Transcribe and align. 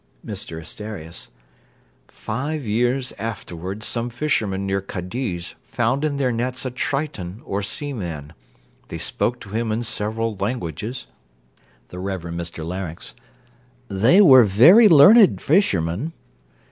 MR 0.25 0.59
ASTERIAS 0.59 1.27
Five 2.07 2.65
years 2.65 3.13
afterwards, 3.19 3.85
some 3.85 4.09
fishermen 4.09 4.65
near 4.65 4.81
Cadiz 4.81 5.53
found 5.61 6.03
in 6.03 6.17
their 6.17 6.31
nets 6.31 6.65
a 6.65 6.71
triton, 6.71 7.39
or 7.45 7.61
sea 7.61 7.93
man; 7.93 8.33
they 8.87 8.97
spoke 8.97 9.39
to 9.41 9.49
him 9.49 9.71
in 9.71 9.83
several 9.83 10.35
languages 10.37 11.05
THE 11.89 11.99
REVEREND 11.99 12.39
MR 12.39 12.65
LARYNX 12.65 13.13
They 13.89 14.21
were 14.21 14.43
very 14.45 14.89
learned 14.89 15.39
fishermen. 15.39 16.13